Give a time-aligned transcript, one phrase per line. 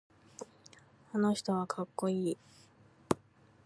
[1.13, 2.37] あの人はかっこいい。